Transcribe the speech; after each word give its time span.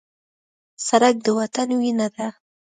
سړک 0.87 1.15
د 1.25 1.27
وطن 1.39 1.67
وینه 1.79 2.07
ده. 2.15 2.27